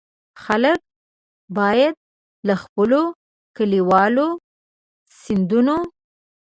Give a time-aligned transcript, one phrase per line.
[0.43, 0.79] خلک
[1.57, 1.95] باید
[2.47, 3.01] له خپلو
[3.57, 4.27] کلیوالو
[5.21, 5.77] سیندونو.